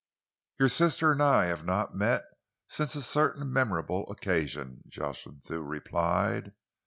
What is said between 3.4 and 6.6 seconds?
memorable occasion," Jocelyn Thew replied.